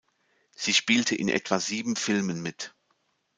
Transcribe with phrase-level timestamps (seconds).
[0.55, 2.73] Sie spielte in etwa sieben Filmen mit.